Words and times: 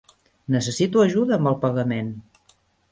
Necessito 0.55 1.03
ajuda 1.03 1.39
amb 1.39 1.53
el 1.53 1.61
pagament. 1.67 2.13